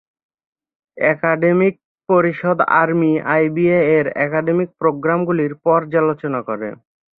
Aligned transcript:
Academic 0.97 1.73
পরিষদ 2.09 2.57
army 2.79 3.11
আইবিএ-এর 3.31 4.05
academic 4.25 4.69
প্রোগ্রামগুলির 4.81 5.53
পর্যালোচনা 5.65 6.39
করে। 6.47 6.69